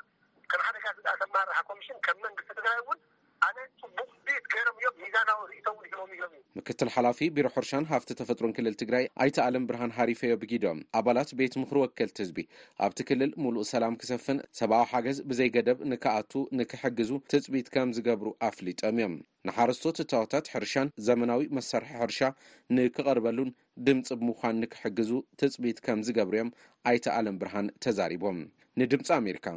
[0.51, 2.99] ከም ሓደጋ ተማርሓ ኮሚሽን ከም መንግስቲ ትግራይ ውን
[3.81, 4.61] ፅቡቅ ቤትክዮ
[5.13, 5.37] ዛናቶ
[6.13, 11.29] እዮም ምክትል ሓላፊ ቢሮ ሕርሻን ሃፍቲ ተፈጥሮን ክልል ትግራይ ኣይቲ ኣለም ብርሃን ሓሪፈዮ ብጊድም ኣባላት
[11.39, 12.39] ቤት ምክሪ ወክልቲ ህዝቢ
[12.85, 19.15] ኣብቲ ክልል ምሉእ ሰላም ክሰፍን ሰብኣዊ ሓገዝ ብዘይገደብ ንክኣቱ ንክሕግዙ ትፅቢት ከም ዝገብሩ ኣፍሊጦም እዮም
[19.49, 22.21] ንሓረስቶት እታወታት ሕርሻን ዘመናዊ መሳርሒ ሕርሻ
[22.77, 23.51] ንክቐርበሉን
[23.87, 26.51] ድምፂ ብምኳን ንክሕግዙ ትፅቢት ከም ዝገብሩ እዮም
[26.91, 28.39] ኣይቲ ኣለም ብርሃን ተዛሪቦም
[28.81, 29.47] ንድምፂ ኣሜሪካ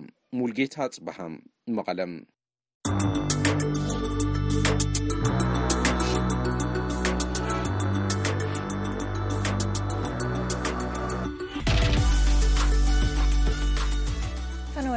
[0.40, 1.34] ሙልጌታ ፅበሃም
[1.78, 2.14] መቐለም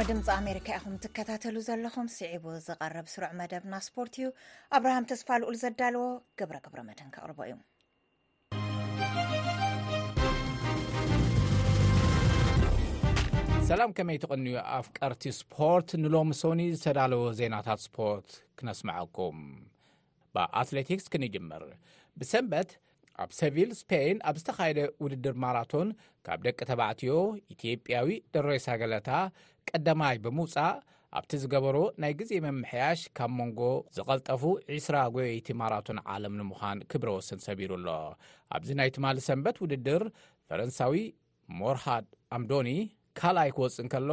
[0.08, 4.26] ድምፂ ኣሜሪካ ኢኹም ትከታተሉ ዘለኹም ስዒቡ ዘቐርብ ስሩዕ መደብና ስፖርት እዩ
[4.76, 6.04] ኣብርሃም ተስፋ ልኡሉ ዘዳልዎ
[6.40, 7.54] ገብረ ግብረ መደን ካቅርቦ እዩ
[13.70, 19.40] ሰላም ከመይ ትቐንዩ ኣፍ ቀርቲ ስፖርት ንሎሚ ሶኒ ዝተዳለዎ ዜናታት ስፖርት ክነስማዐኩም
[20.62, 21.64] ኣትሌቲክስ ክንጅምር
[22.20, 22.70] ብሰንበት
[23.22, 25.88] ኣብ ሰቪል ስፔን ኣብ ዝተካየደ ውድድር ማራቶን
[26.26, 27.12] ካብ ደቂ ተባዕትዮ
[27.52, 29.10] ኢትጵያዊ ድሬሳ ገለታ
[29.68, 30.74] ቀዳማይ ብምውፃእ
[31.18, 33.60] ኣብቲ ዝገበሮ ናይ ግዜ መመሕያሽ ካብ መንጎ
[33.96, 34.42] ዘቐልጠፉ
[34.76, 37.88] 2ስራ ጎየይቲ ማራቶን ዓለም ንምዃን ክብረ ወስን ሰቢሩ ኣሎ
[38.56, 40.04] ኣብዚ ናይ ትማሊ ሰንበት ውድድር
[40.48, 40.96] ፈረንሳዊ
[41.60, 42.08] ሞርሃድ
[42.38, 42.70] ኣምዶኒ
[43.20, 44.10] ካልኣይ ክወፅእን ከሎ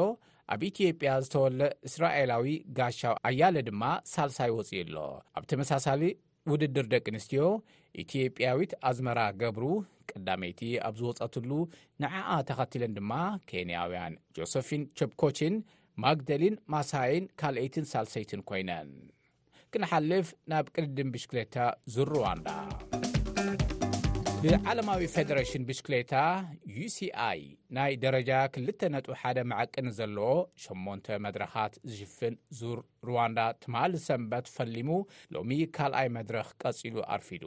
[0.54, 2.46] ኣብ ኢትዮጵያ ዝተወለ እስራኤላዊ
[2.78, 3.84] ጋሻ ኣያለ ድማ
[4.14, 4.96] ሳልሳይ ወፅእ ኣሎ
[5.38, 6.02] ኣብ ተመሳሳሊ
[6.52, 7.42] ውድድር ደቂ ኣንስትዮ
[8.02, 9.66] ኢትጵያዊት ኣዝመራ ገብሩ
[10.12, 11.52] ቀዳመይቲ ኣብ ዝወፀትሉ
[12.04, 13.12] ንዓኣ ተኸቲለን ድማ
[13.52, 15.56] ኬንያውያን ጆሴፊን ቸፕኮችን
[16.06, 18.92] ማግደሊን ማሳይን ካልአይትን ሳልሰይትን ኮይነን
[19.74, 21.58] ክንሓልፍ ናብ ቅድድም ብሽክሌታ
[21.96, 22.50] ዝርዋንዳ
[24.44, 26.14] ብዓለማዊ ፌደሬሽን ብሽክሌታ
[26.78, 27.42] ዩሲኣይ
[27.76, 30.32] ናይ ደረጃ 2ል ነጥ 1ደ መዐቅን ዘለዎ
[30.64, 34.90] 8 መድረኻት ዝሽፍን ዙር ሩዋንዳ ትማሊ ሰንበት ፈሊሙ
[35.36, 37.46] ሎሚ ካልኣይ መድረኽ ቀጺሉ ኣርፊዱ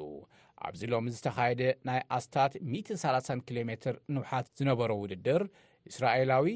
[0.68, 5.44] ኣብዚ ሎሚ ዝተኻየደ ናይ ኣስታት 130 ኪሎ ሜር ንውሓት ዝነበረ ውድድር
[5.92, 6.48] እስራኤላዊ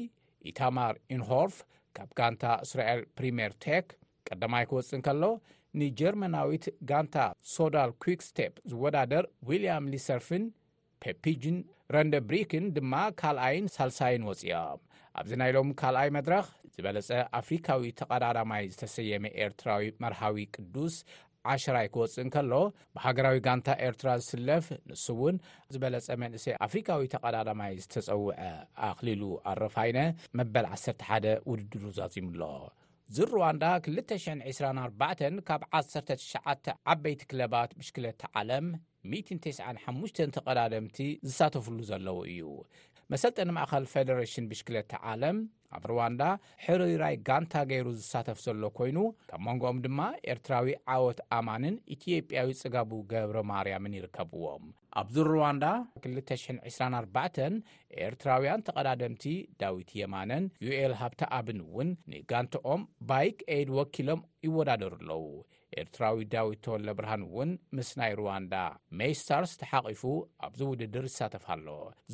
[0.53, 1.57] ኢታማር ኢንሆርፍ
[1.99, 3.87] ካብ ጋንታ እስራኤል ፕሪሜር ቴክ
[4.31, 5.23] ቀዳማይ ክወፅን ከሎ
[5.79, 7.15] ንጀርመናዊት ጋንታ
[7.55, 10.43] ሶዳል ኩክስቴፕ ዝወዳደር ዊልያም ሊሰርፍን
[11.03, 11.57] ፔፒጅን
[11.95, 14.57] ረንደብሪክን ድማ ካልኣይን ሳልሳይን ወፂኦ
[15.19, 20.95] ኣብዚ ናይሎም ካልኣይ መድረኽ ዝበለፀ ኣፍሪካዊ ተቐዳዳማይ ዝተሰየመ ኤርትራዊ መርሃዊ ቅዱስ
[21.53, 22.53] 10ራይ ክወፅእን ከሎ
[22.97, 25.37] ብሃገራዊ ጋንታ ኤርትራ ዝስለፍ ንሱእውን
[25.75, 28.39] ዝበለፀ መንእሰይ ኣፍሪካዊ ተቐዳዳማይ ዝተፀውዐ
[28.89, 29.99] ኣኽሊሉ ኣረፋይነ
[30.39, 32.43] መበል 11 ውድድሩ ዛዚሙ ኣሎ
[33.13, 38.67] እዚ ሩዋንዳ 224 ካብ 19 ዓበይቲ ክለባት ብሽክለቲ ዓለም
[39.13, 40.97] 195 ተቐዳደምቲ
[41.29, 42.45] ዝሳተፍሉ ዘለዉ እዩ
[43.11, 45.37] መሰልጠን ማእኸል ፌደሬሽን ብሽክለቲ ዓለም
[45.77, 46.21] ኣብ ሩዋንዳ
[46.65, 48.99] ሕሪራይ ጋንታ ገይሩ ዝሳተፍ ዘሎ ኮይኑ
[49.31, 49.99] ካብ መንጎኦም ድማ
[50.33, 54.63] ኤርትራዊ ዓወት ኣማንን ኢትዮጵያዊ ጽጋቡ ገብረ ማርያምን ይርከብዎም
[55.01, 55.65] ኣብዚ ሩዋንዳ
[56.05, 57.41] 224
[58.07, 59.25] ኤርትራውያን ተቐዳደምቲ
[59.63, 65.23] ዳዊት የማነን ዩኤል ሃብታ ኣብን ውን ንጋንቶኦም ባይክ አድ ወኪሎም ይወዳደሩ ኣለዉ
[65.79, 68.53] ኤርትራዊ ዳዊት ተወለ ብርሃን እውን ምስ ናይ ሩዋንዳ
[68.99, 70.01] ሜስታርስ ተሓቒፉ
[70.45, 71.67] ኣብዚ ውድድር ይሳተፋ ኣሎ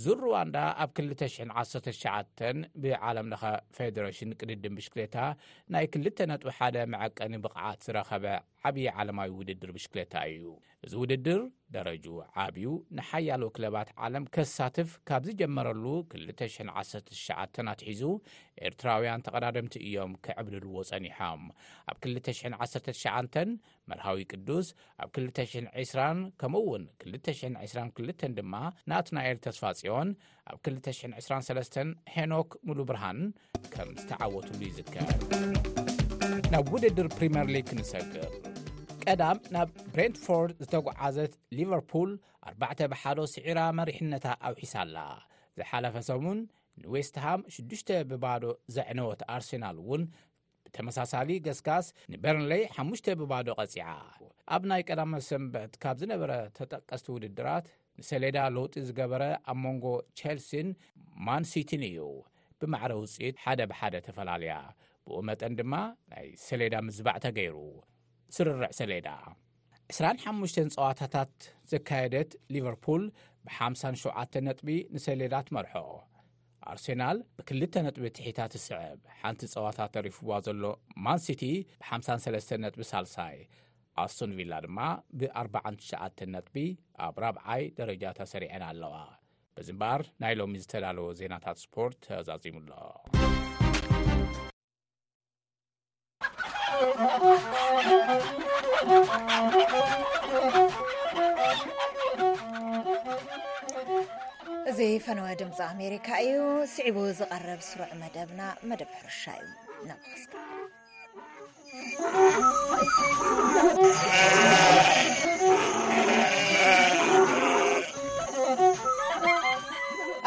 [0.03, 2.43] ዙን ሩዋንዳ ኣብ 219
[2.83, 3.43] ብዓለም ለኸ
[3.77, 5.17] ፌደሬሽን ቅድድን ብሽክሌታ
[5.75, 8.25] ናይ 2ል ነጥ 1ደ መዐቀኒ ብቕዓት ዝረኸበ
[8.67, 10.45] ዓብይ ዓለማዊ ውድድር ብሽክለታ እዩ
[10.85, 11.41] እዚ ውድድር
[11.75, 12.05] ደረጁ
[12.43, 18.01] ዓብው ንሓያሎ ክለባት ዓለም ከሳትፍ ካብ ዝጀመረሉ 219 ኣትሒዙ
[18.69, 21.43] ኤርትራውያን ተቐዳደምቲ እዮም ክዕብድልዎ ጸኒሖም
[21.91, 23.55] ኣብ 219
[23.91, 24.69] መርሃዊ ቅዱስ
[25.05, 28.53] ኣብ 220 ከምኡ ውን 222 ድማ
[28.91, 30.11] ናእቲ ናኤር ተስፋጺኦን
[30.53, 31.79] ኣብ 223
[32.17, 33.21] ሄኖክ ሙሉ ብርሃን
[33.75, 35.09] ከም ዝተዓወትሉ እዩ ዝከል
[36.53, 38.27] ናብ ውድድር ፕሪሜር ሊ ክንሰግር
[39.11, 42.09] ቀዳም ናብ ብሬንትፎርድ ዝተጓዓዘት ሊቨርፑል
[42.49, 44.95] ኣባዕተ ብሓዶ ስዒራ መሪሕነታ ኣውሒሳ ኣላ
[45.57, 46.39] ዝሓለፈ ሰሙን
[46.81, 48.43] ንዌስትሃም ሽዱሽተ ብባዶ
[48.75, 50.03] ዘዕነወት ኣርሴናል እውን
[50.65, 53.87] ብተመሳሳሊ ገስጋስ ንበርንለይ 5ሙሽ ብባዶ ቐጺዓ
[54.55, 57.67] ኣብ ናይ ቀዳመ ሰንበት ካብ ዝነበረ ተጠቀስቲ ውድድራት
[58.01, 59.85] ንሰሌዳ ለውጢ ዝገበረ ኣብ መንጎ
[60.21, 60.69] ቸልሲን
[61.29, 61.99] ማንሲትን እዩ
[62.61, 64.55] ብማዕረ ውፅኢት ሓደ ብሓደ ተፈላለያ
[65.07, 65.73] ብኡ መጠን ድማ
[66.13, 67.57] ናይ ሰሌዳ ምዝባዕ ተገይሩ
[68.35, 69.07] ስርርዕ ሰሌዳ
[69.93, 71.33] 25 ፀዋታታት
[71.71, 73.03] ዘካየደት ሊቨርፑል
[73.45, 75.73] ብ57 ነጥቢ ንሰሌዳትመርሖ
[76.71, 80.63] ኣርሴናል ብ2ል ነጥቢ ትሒታት ትስዕብ ሓንቲ ፀዋታት ተሪፉዋ ዘሎ
[81.05, 81.43] ማንሲቲ
[81.81, 83.37] ብ53 ነጥቢ ሳልሳይ
[84.03, 84.79] ኣስቶን ቪላ ድማ
[85.19, 86.01] ብ 49ሸዓ
[86.35, 86.55] ነጥቢ
[87.05, 88.95] ኣብ ራብዓይ ደረጃተሰሪዐና ኣለዋ
[89.59, 92.71] ብዚእምበር ናይ ሎሚ ዝተዳለዎ ዜናታት ስፖርት ተዛዚሙ ኣሎ
[104.69, 106.35] እዚ ፈነወ ድምፂ ኣሜሪካ እዩ
[106.73, 109.89] ስዕቡ ዝቐረብ ስሩዑ መደብና መደብ ፍርሻ እዩ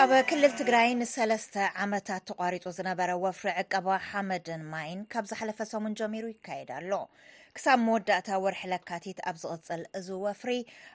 [0.03, 6.25] ኣብ ክልል ትግራይ ንተ ዓመታት ተቋሪጡ ዝነበረ ወፍሪ ዕቀባ ሓመድን ማይን ካብ ዝሓለፈ ሰሙን ጀሚሩ
[6.35, 6.93] ይካየዳ ኣሎ
[7.57, 10.53] ክሳብ መወዳእታ ወርሒ ለካቲት ኣብ ዝቕፅል እዚ ወፍሪ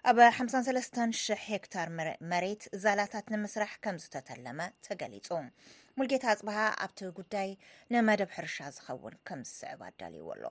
[0.10, 1.88] ኣብ 53,000 ሄክታር
[2.32, 5.28] መሬት ዛላታት ንምስራሕ ከም ዝተተለመ ተገሊፁ
[6.00, 7.50] ሙልጌታ ኣፅብሃ ኣብቲ ጉዳይ
[7.94, 10.44] ንመደብ ሕርሻ ዝኸውን ከም ዝስዕባ ኣዳልይዎ ኣሎ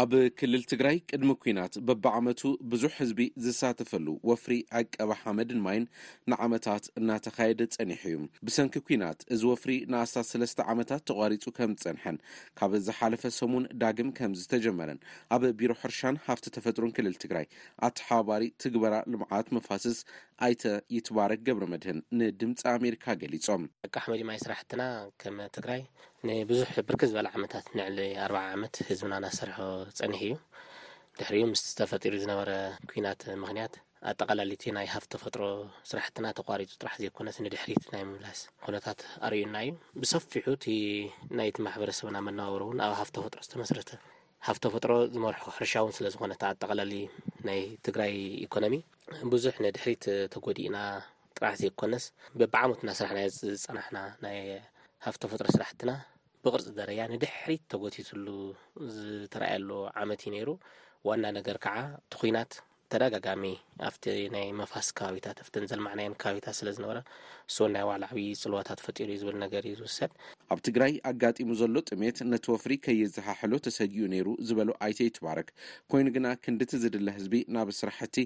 [0.00, 2.40] ኣብ ክልል ትግራይ ቅድሚ ኩናት በብዓመቱ
[2.72, 5.84] ብዙሕ ህዝቢ ዝሳተፈሉ ወፍሪ ዕቀባ ሓመድን ማይን
[6.32, 12.18] ንዓመታት እናተካየደ ፀኒሐ እዩ ብሰንኪ ኩናት እዚ ወፍሪ ንኣስታት ሰለስተ ዓመታት ተቋሪፁ ከምዝፀንሐን
[12.60, 15.00] ካብ ዝሓለፈ ሰሙን ዳግም ከምዝተጀመረን
[15.36, 17.48] ኣብ ቢሮ ሕርሻን ሃፍቲ ተፈጥሩን ክልል ትግራይ
[17.88, 20.00] ኣተሓባባሪ ትግበራ ልምዓት መፋስስ
[20.46, 24.82] ኣይተ የትባረግ ገብሪ መድህን ንድምፂ ኣሜሪካ ገሊፆም ደቂ ሓመዲማይ ስራሕትና
[25.22, 25.80] ከም ትግራይ
[26.28, 29.56] ንብዙሕ ብርክ ዝበላ ዓመታት ንዕሊ ኣርባዓ ዓመት ህዝብና ናሰርሖ
[30.00, 30.34] ፀኒሕ እዩ
[31.20, 32.50] ድሕሪ ምስ ዝተፈጢሩ ዝነበረ
[32.92, 33.74] ኩናት ምክንያት
[34.10, 35.42] ኣጠቃላለቲ ናይ ሃፍ ተፈጥሮ
[35.92, 39.72] ስራሕትና ተቋሪፁ ጥራሕ ዘይኮነት ንድሕሪት ናይ ምብላስ ኩነታት ኣርዩና እዩ
[40.02, 40.76] ብሰፊሑ ቲ
[41.40, 44.00] ናይቲ ማሕበረሰብና መነባብሮ እውን ኣብ ሃፍ ተፈጥሮ ዝተመስረተብ
[44.46, 47.00] ሃፍ ተፈጥሮ ዝመርሑ ሕርሻ እውን ስለዝኮነ እ ኣጠቃላለዩ
[47.46, 48.12] ናይ ትግራይ
[48.44, 48.74] ኢኮኖሚ
[49.32, 50.76] ብዙሕ ንድሕሪት ተጎዲእና
[51.36, 52.04] ጥራሕ ዘይኮነስ
[52.40, 54.30] ብብዓሞትና ስራሕና ዝፀናሕና ና
[55.06, 55.90] ሃፍ ተፈጥሮ ስራሕትና
[56.46, 58.26] ብቅርፂ ደረያ ንድሕሪት ተጎቲትሉ
[58.96, 59.70] ዝተረኣየሉ
[60.02, 60.48] ዓመት እዩ ነይሩ
[61.08, 62.52] ዋና ነገር ከዓ እቲ ኩናት
[62.92, 63.42] ተደጋጋሚ
[63.86, 66.98] ኣብቲ ናይ መፋስ ከባቢታ ተፍተን ዘልመዓናየን ከባቢታ ስለ ዝነበረ
[67.54, 70.12] ስ ናይ ባዕላዕብ ፅልዋታት ተፈጢሩ እዩ ዝብል ነገር እዩ ዝውሰድ
[70.54, 75.50] ኣብ ትግራይ ኣጋጢሙ ዘሎ ጥሜት ነቲ ወፍሪ ከይዝሓሕሉ ተሰጊኡ ነይሩ ዝበሉ ኣይተይትባርክ
[75.94, 78.16] ኮይኑ ግና ክንድቲ ዝድለ ህዝቢ ናብ ስራሕቲ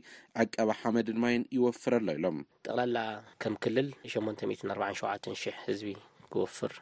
[0.44, 2.96] ዕቀባ ሓመድ ድማይን ይወፍር ኣሎ ኢሎም ጠቕላላ
[3.44, 5.90] ከም ክልል ሸሞንተ ምት ኣርባ ሸውዓተን ሽሕ ህዝቢ
[6.35, 6.72] ክወፍር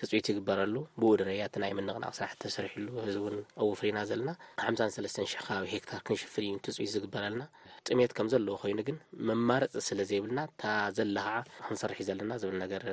[0.00, 4.30] ትፅኢት ይግበረሉ ብኡኡ ድረያ ትናይ ምንቕና ስራሕቲ ተሰርሒሉ እዚ እውን ኣው ፍሪና ዘለና
[4.66, 7.44] ሓምሳሰለስተ 00 ከባቢ ሄክታር ክንሽፍን እዩ ትፅኢት ዝግበርለና
[7.88, 8.98] ጥሜት ከም ዘለዎ ኮይኑ ግን
[9.30, 10.62] መማረፅ ስለ ዘይብልና እታ
[10.98, 12.84] ዘላ ከዓ ክንሰርሕ እዩ ዘለና ዝብል ነገር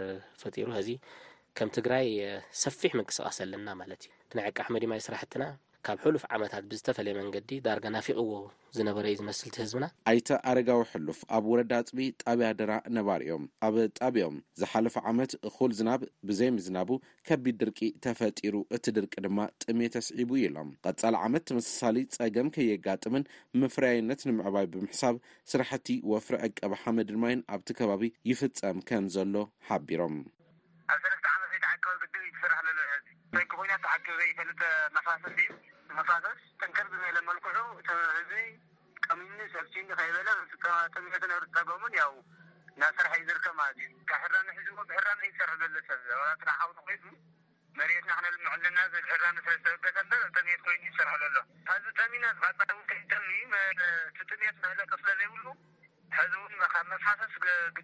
[0.44, 0.90] ፈጢሩ እዚ
[1.60, 2.08] ከም ትግራይ
[2.64, 5.44] ሰፊሕ ምንቅስቃስ ኣለና ማለት እዩ ናይ ዕቃሕሚድማይ ስራሕትና
[5.88, 8.34] ካብ ሕሉፍ ዓመታት ብዝተፈለየ መንገዲ ዳርጋ ናፊዑዎ
[8.78, 14.36] ዝነበረ እዩ ዝመስልቲ ህዝብና ኣይተ ኣረጋ ዊሕሉፍ ኣብ ወረዳ ፅቢ ጣብያ ደራ ነባሪእዮም ኣብ ጣብኦም
[14.62, 16.90] ዝሓለፈ ዓመት ኩል ዝናብ ብዘይምዝናቡ
[17.30, 23.28] ከቢድ ድርቂ ተፈጢሩ እቲ ድርቂ ድማ ጥሜት ኣስዒቡ ኢሎም ቀፃል ዓመት ተመሳሳሊ ፀገም ከየጋጥምን
[23.64, 25.18] ምፍርያይነት ንምዕባብ ብምሕሳብ
[25.54, 29.36] ስራሕቲ ወፍሪ ዕቀብሓመድድማይን ኣብቲ ከባቢ ይፍፀም ከም ዘሎ
[29.70, 30.18] ሓቢሮም
[30.94, 31.04] ኣብ
[33.84, 34.08] ፈጠ
[35.32, 35.46] እዩ
[35.98, 37.58] መፋፈስ ጠንከር ዝበለ መልኩዑ
[38.22, 38.30] እዙ
[39.06, 39.66] ቀምኒ ሰብ
[39.98, 40.30] ከይበለ
[41.56, 41.84] ሚጎም
[42.80, 44.36] ና ስራሒ ዩ ዝርከማዩ ካብ ሕራ
[44.68, 45.60] ዝብሕራሰርሕ
[46.08, 47.04] ዘሎ ራዊ ኮይኑ
[47.80, 48.80] መትና ምዕና
[49.50, 51.42] ሕራጠት ይኑ ይሰርሐ ዘሎ
[51.74, 52.92] ኣዚ ጣሚና ሚጡምት
[54.30, 55.46] ቀለ ይብሉ
[56.14, 56.38] ዚ
[56.72, 57.84] ፋስዲናግዲናና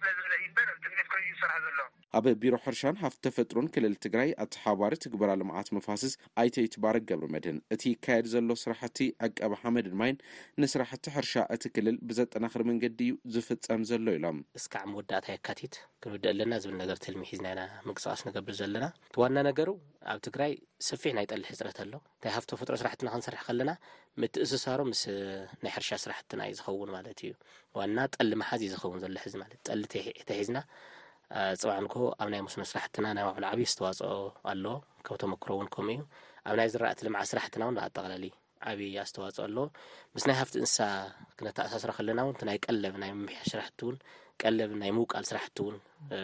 [0.00, 1.84] ሰስ ሎ
[2.18, 7.28] ኣብ ቢሮ ሕርሻን ሃፍ ተፈጥሮን ክልል ትግራይ ኣቲ ሓባሪ ትግበራ ልምዓት መፋስስ ኣይተይት ባረ ገብሪ
[7.34, 10.16] መድን እቲ ይካየድ ዘሎ ስራሕቲ ዕቀብ ሓመድ ድማይን
[10.62, 16.76] ንስራሕቲ ሕርሻ እቲ ክልል ብዘጠናክሪ መንገዲ እዩ ዝፍፀም ዘሎ ኢሎም ንስከዕወዳእታ ኣካቲት ክንወድ ኣለና ዝብል
[16.82, 17.60] ነገር ልሚ ሒዝናኢና
[17.98, 18.84] ቅስቃስ ንገብ ዘለና
[19.22, 19.70] ዋና ነገሩ
[20.14, 20.52] ኣብ ትግራይ
[20.88, 21.92] ስፊሕ ናይጠልሕ ፅረት ኣሎ
[22.28, 23.70] ይሃፍፈጥሮ ስራሕትና ክንሰርሕ ከለና
[24.56, 25.02] እስሳሮ ምስ
[25.64, 27.32] ናይ ሕርሻ ስራሕትና እዩ ዝኸውን ማለት እዩ
[27.78, 29.82] ዋና ጠሊ መሓዝ እዩ ዝኸውን ዘሎ ሕዚ ማለት ጠሊ
[30.28, 30.58] ተሒዝና
[31.62, 34.14] ፅብዕንኮ ኣብ ናይ ሙስኖ ስራሕትና ናይ ባዕሉ ዓብይ ኣስተዋፅኦ
[34.52, 34.74] ኣለዎ
[35.06, 36.06] ካብ ተመክሮ ውን ከምኡ እዩ
[36.48, 38.32] ኣብ ናይ ዝራእቲ ልምዓ ስራሕትና ውን ብ ኣጠቃላለዩ
[38.70, 39.64] ዓብይ ኣስተዋፅኦ ኣለዎ
[40.14, 40.78] ምስ ናይ ሃፍቲ እንስሳ
[41.38, 43.98] ክነተኣሳስሮ ከለና ውን እ ናይ ቀለብ ናይ ምምሕያሽ ስራሕቲ እውን
[44.42, 45.76] ቀለብ ናይ ምውቃል ስራሕቲ ውን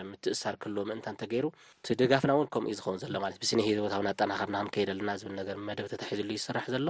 [0.09, 1.47] ምትእሳር ክህልዎ ምእንታ እንተገይሩ
[1.95, 6.87] እደጋፍና ውን ከም ዝኸውን ዘሎ ማለት ስ ሂዝቦታን ኣጠናክርናክንከይደለና ዝብ ነገ መደብ ተታሒሉ ይስራሕ ዘሎ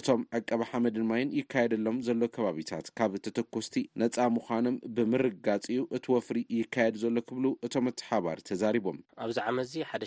[0.00, 6.96] እቶም ዕቀባ ሓመድን ማይን ይካየደሎም ዘሎ ከባቢታት ካብ ተተኮስቲ ነፃ ምኳኖም ብምርጋፂኡ እቲ ወፍሪ ይካየድ
[7.04, 10.04] ዘሎ ክብሉ እቶም ቲሓባሪ ተዛሪቦም ኣብዚ ዓመ እዚ ሓደ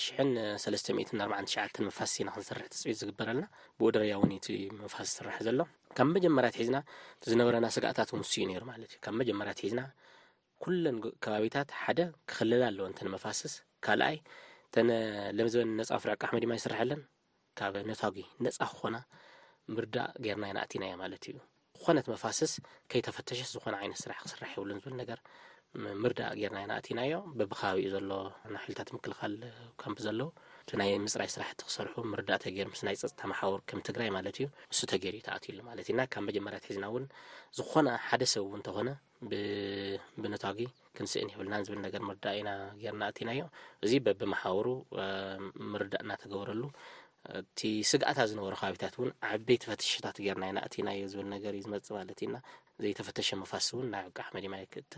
[1.90, 3.46] መፋስኢናክስርሕ ትፅ ዝግበርኣለና
[3.80, 4.34] ብኡ ደርያ ውን
[4.84, 5.60] መፋስ ዝስራሕ ዘሎ
[6.00, 6.78] ካብ መጀመርት ሒዝና
[7.32, 8.38] ዝነበረና ስጋእታት ንንስዩ
[8.72, 9.82] ማለትእዩብ መጀመት ሒዝና
[10.66, 12.00] ኩለን ከባቢታት ሓደ
[12.30, 13.54] ክኽልል ኣለዎ ንተንመፋስስ
[13.86, 14.16] ካልኣይ
[14.74, 14.84] ተ
[15.38, 17.02] ለምዝበ ነፃ ፍርዕቃ ሕመ ድማ ይስርሐለን
[17.60, 18.98] ካብ ነታጉ ነፃ ክኾና
[19.76, 21.38] ምርዳእ ጌርናኢናእቲናዮ ማለት እዩ
[21.78, 22.54] ክኮነት መፋስስ
[22.92, 25.20] ከይተፈተሸስ ዝኮነ ዓይነት ስራሕ ክስራሕ የብሉን ዝብል ነገር
[26.04, 28.12] ምርዳእ ጌርናናእቲናዮ በቢከባቢ እዩ ዘሎ
[28.64, 29.36] ሓልታት ምክልኻል
[29.84, 30.30] ከምፒ ዘለዉ
[30.66, 34.46] እቲ ናይ ምፅራይ ስራሕቲ ክሰርሑ ምርዳእ ተገር ምስ ናይ ፀፅታ ማሓወር ከም ትግራይ ማለት እዩ
[34.72, 37.06] ንሱ ተገይር እዩ ተኣትሉ ማለት ኢና ካብ መጀመርያት ሒዝና እውን
[37.58, 38.90] ዝኾነ ሓደ ሰብ እውን እተኾነ
[40.22, 40.60] ብነታጊ
[40.98, 42.50] ክንስእን ክብልናን ዝብል ነገር ምርዳእ ኢና
[42.82, 43.44] ጌርና እቲና ዮ
[43.88, 44.68] እዚ በቢማሓበሩ
[45.74, 46.64] ምርዳእናተገብረሉ
[47.42, 47.60] እቲ
[47.92, 52.36] ስግኣታ ዝነበሩ ከባቢታት እውን ዓበይ ተፈተሸታት ገርና ኢና እቲናእዩ ዝብል ነገር እዩ ዝመፅእ ማለት ኢና
[52.84, 54.94] ዘይተፈተሸ መፋስ እውን ናይ ዕቃ ሓመድማይ ክእተ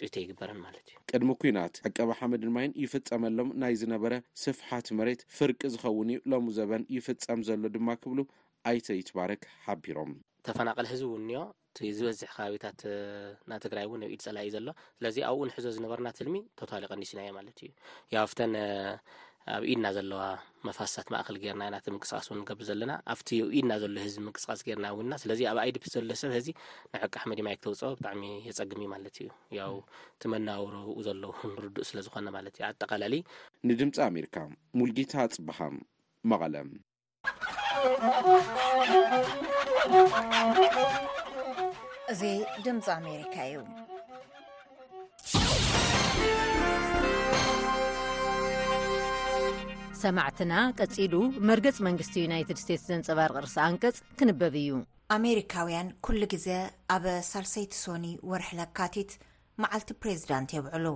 [0.00, 6.10] ፅቶ ይግበረን ማለት እዩ ቅድሚ ኩናት ዕቀባ ሓመድንማይን ይፍፀመሎም ናይ ዝነበረ ስፍሓት መሬት ፍርቂ ዝኸውን
[6.14, 8.18] እዩ ሎም ዘበን ይፍፀም ዘሎ ድማ ክብሉ
[8.70, 10.12] ኣይተይትባረክ ሓቢሮም
[10.48, 11.42] ተፈናቀል ህዝቢ እውን እኒኦ
[11.96, 12.80] ዝበዝሕ ከባቢታት
[13.50, 17.70] ና ትግራይ እውን ነብኢድ ፀላዩ ዘሎ ስለዚ ኣብኡ ንሕዞ ዝነበርና ትልሚ ተታዋሊ ቀኒስናዮ ማለት እዩ
[18.16, 18.54] ያፍተን
[19.54, 20.20] ኣብ ኢድና ዘለዋ
[20.66, 25.12] መፋሳሳት ማእከል ጌርና ኢና ምንቅስቃስ እን ንገዙ ዘለና ኣብቲ ኢድና ዘሎ ህዝቢ ምንቅስቃስ ገርና ውና
[25.22, 26.48] ስለዚ ኣብ ኣይድ ዘሎ ሰብ ሕዚ
[26.94, 29.28] ንዕቃ ሕመድማይ ክተውፅኦ ብጣዕሚ የፀግም እዩ ማለት እዩ
[29.58, 29.74] ያው
[30.16, 33.14] እትመናባብረኡ ዘለዉ ንርዱእ ስለዝኮነ ማለት እዩ ኣጠቃላለ
[33.70, 34.36] ንድምፂ ኣሜሪካ
[34.80, 35.76] ሙልጌታ ፅበሃም
[36.32, 36.54] መቐለ
[42.14, 42.22] እዚ
[42.66, 43.58] ድምፂ ኣሜሪካ እዩ
[50.02, 51.14] ሰማዕትና ቀፂሉ
[51.48, 54.70] መርገፂ መንግስቲ ዩናይትድ ስቴትስ ዘንፀባርቅ ርሲ ኣንቀፅ ክንበብ እዩ
[55.16, 56.48] ኣሜሪካውያን ኩሉ ግዜ
[56.94, 59.12] ኣብ ሳልሰይቲ ሶኒ ወርሒ ለካቲት
[59.62, 60.86] መዓልቲ ፕሬዝዳንት የብዕሉ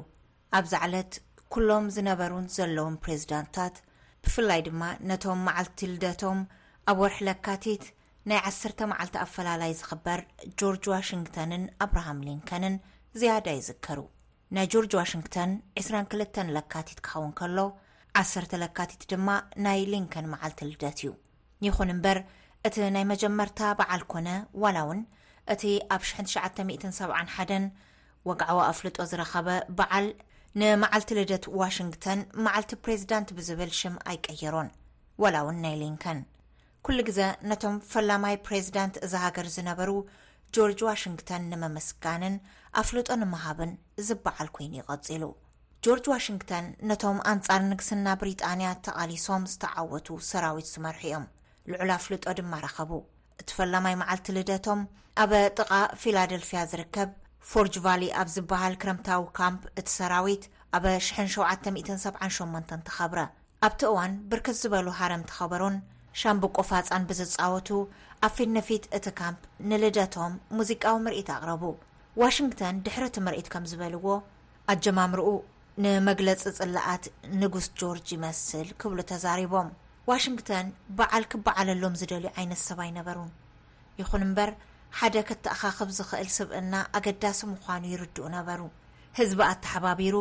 [0.59, 1.13] ኣብዚ ዓለት
[1.55, 3.77] ኩሎም ዝነበሩን ዘለዉን ፕሬዚዳንትታት
[4.25, 6.41] ብፍላይ ድማ ነቶም መዓልቲ ልደቶም
[6.93, 7.85] ኣብ ወርሒ ለካቲት
[8.31, 10.21] ናይ 1 መዓልቲ ኣፈላላይ ዝኽበር
[10.61, 12.77] ጆርጅ ዋሽንግተንን ኣብርሃም ሊንከንን
[13.21, 14.01] ዝያዳ ይዝከሩ
[14.57, 15.51] ናይ ጆርጅ ዋሽንግተን
[15.85, 17.59] 22 ለካቲት ክኸውን ከሎ
[18.21, 19.29] ኣሰርተ ለካቲት ድማ
[19.65, 21.11] ናይ ሊንከን መዓልቲ ልደት እዩ
[21.67, 22.19] ይኹን እምበር
[22.69, 24.29] እቲ ናይ መጀመርታ በዓል ኮነ
[24.63, 25.01] ዋላ እውን
[25.53, 25.63] እቲ
[25.95, 27.71] ኣብ 971
[28.29, 30.07] ወግዓዊ ኣፍልጦ ዝረኸበ በዓል
[30.61, 34.69] ንመዓልቲ ልደት ዋሽንግተን መዓልቲ ፕሬዚዳንት ብዝብል ሽም ኣይቀይሩን
[35.25, 36.21] ዋላ እውን ናይ ሊንከን
[36.87, 39.91] ኩሉ ግዜ ነቶም ፈላማይ ፕሬዚዳንት እዚ ሃገር ዝነበሩ
[40.57, 42.35] ጆርጅ ዋሽንግተን ንመምስጋንን
[42.83, 43.73] ኣፍልጦ ንምሃብን
[44.09, 45.25] ዝበዓል ኮይኑ ይቐፂሉ
[45.87, 51.25] ጆርጅ ዋሽንግተን ነቶም ኣንጻር ንግስና ብሪጣንያ ተቓሊሶም ዝተዓወቱ ሰራዊት ዝመርሑ እዮም
[51.71, 52.91] ልዑላፍልጦ ድማ ረኸቡ
[53.41, 54.81] እቲ ፈላማይ መዓልቲ ልደቶም
[55.23, 55.71] ኣበ ጥቓ
[56.03, 57.11] ፊላደልፍያ ዝርከብ
[57.53, 60.45] ፎርጅ ቫሌይ ኣብ ዝበሃል ክረምታዊ ካምፕ እቲ ሰራዊት
[60.79, 63.21] ኣበ 778 ተኸብረ
[63.69, 65.79] ኣብቲ እዋን ብርክት ዝበሉ ሃረም ተኸበሩን
[66.23, 67.71] ሻምብቆፋፃን ብዝፃወቱ
[68.29, 69.41] ኣብ ፊት ነፊት እቲ ካምፕ
[69.71, 71.65] ንልደቶም ሙዚቃዊ ምርኢት ኣቕረቡ
[72.25, 74.07] ዋሽንግተን ድሕሪ እቲ ምርኢት ከም ዝበልዎ
[74.75, 75.29] ኣጀማምርኡ
[75.83, 77.05] ንመግለፂ ጽላኣት
[77.41, 79.69] ንጉስ ጆርጅ ይመስል ክብሉ ተዛሪቦም
[80.11, 80.67] ዋሽንግተን
[80.99, 83.19] በዓል ክበዓለሎም ዝደልዩ ዓይነት ሰብኣይነበሩ
[84.01, 84.51] ይኹን እምበር
[84.99, 88.61] ሓደ ክተኣኻኽብ ዝኽእል ስብእና ኣገዳሲ ምኳኑ ይርድኡ ነበሩ
[89.19, 90.17] ህዝቢ ኣተሓባቢሩ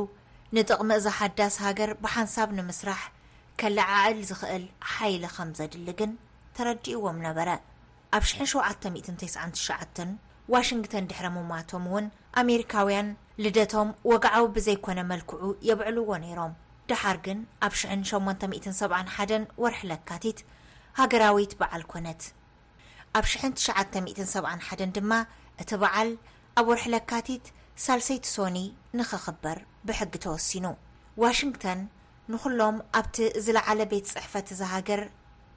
[0.58, 3.02] ንጥቕሚ እዛ ሓዳስ ሃገር ብሓንሳብ ንምስራሕ
[3.62, 6.14] ከለዓእል ዝኽእል ሓይሊ ከም ዘድሊግን
[6.58, 7.50] ተረዲእዎም ነበረ
[8.18, 10.02] ኣብ 799
[10.56, 12.06] ዋሽንግተን ድሕረ ምማቶም እውን
[12.42, 13.08] ኣሜሪካውያን
[13.44, 16.54] ልደቶም ወግዓዊ ብዘይኮነ መልክዑ የብዕልዎ ነይሮም
[16.90, 20.40] ድሓር ግን ኣብ 871 ወርሒ ለካቲት
[21.00, 22.22] ሃገራዊት በዓል ኮነት
[23.20, 25.12] ኣብ 971 ድማ
[25.62, 26.10] እቲ በዓል
[26.60, 27.46] ኣብ ወርሒ ለካቲት
[27.86, 28.58] ሳልሰይቲ ሶኒ
[29.00, 30.66] ንክኽበር ብሕጊ ተወሲኑ
[31.24, 31.80] ዋሽንግተን
[32.32, 33.16] ንኩሎም ኣብቲ
[33.46, 35.02] ዝለዓለ ቤት ፅሕፈት እዚ ሃገር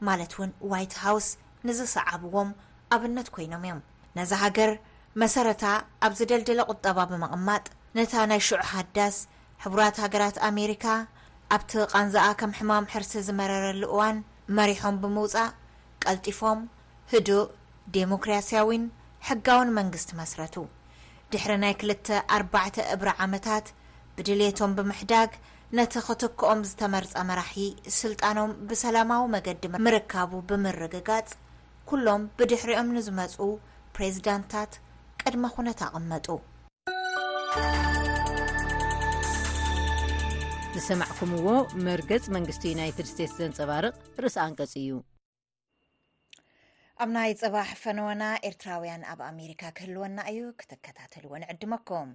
[0.08, 1.26] ማለት እውን ዋይት ሃውስ
[1.68, 2.50] ንዝሰዓብዎም
[2.94, 3.82] ኣብነት ኮይኖም እዮም
[4.18, 4.72] ነዚ ሃገር
[5.20, 5.64] መሰረታ
[6.07, 7.64] ኣብ ዝደልድለ ቁጠባ ብምቕማጥ
[7.96, 9.16] ነታ ናይ ሽዑ ሃዳስ
[9.64, 10.85] ሕቡራት ሃገራት ኣሜሪካ
[11.57, 14.16] ኣብቲ ቃንዝኣ ከም ሕማም ሕርሲ ዝመረረሉ እዋን
[14.59, 15.51] መሪሖም ብምውፃእ
[16.05, 16.61] ቀልጢፎም
[17.12, 17.44] ህዱእ
[17.96, 18.85] ዴሞክራስያዊን
[19.31, 20.55] ሕጋውን መንግስቲ መስረቱ
[21.33, 23.66] ድሕሪ ናይ 2ልተኣርባዕተ እብሪ ዓመታት
[24.16, 25.31] ብድልቶም ብምሕዳግ
[25.79, 27.57] ነቲ ክትከኦም ዝተመርፀ መራሒ
[28.01, 31.29] ስልጣኖም ብሰላማዊ መገዲ ምርካቡ ብምርግጋፅ
[31.90, 33.35] ኩሎም ብድሕሪኦም ንዝመፁ
[33.96, 34.72] ፕሬዚዳንትታት
[35.28, 36.26] ቅድማ ኩነት ኣቐመጡ
[40.74, 41.46] ዝሰማዕኩምዎ
[41.87, 44.88] መርገፅ መንግስቲ ዩናይትድ ስቴትስ ዘንፀባርቕ ርእስኣንቀጽ እዩ
[47.02, 52.11] ኣብ ናይ ፅባሕ ፈነወና ኤርትራውያን ኣብ ኣሜሪካ ክህልወና እዩ ክትከታተልዎንዕድመኩም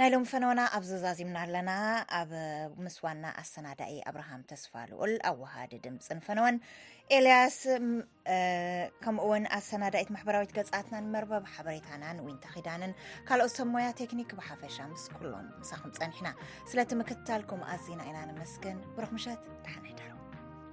[0.00, 1.70] ናይ ሎም ፈነና ኣብዘዛዚምና ኣለና
[2.18, 2.30] ኣብ
[2.84, 6.56] ምስ ዋና ኣሰናዳኢ ኣብርሃም ተስፋልኡል ኣወሃዲ ድምፅን ፈነወን
[7.16, 7.58] ኤልያስ
[9.04, 12.94] ከምኡውን ኣሰናዳኢት ማሕበራዊት ገፃትናን መርበብ ሓበሬታናን ወንተኺዳንን
[13.28, 15.32] ካልኦት ሰብሞያ ቴክኒክ ብሓፈሻ ምስ ኩሎ
[15.70, 16.30] ሳኩም ፀኒሕና
[16.72, 20.72] ስለቲ ምክታል ከም ኣዝና ኢና ንመስግን ብረክምሸት ካሓነዳር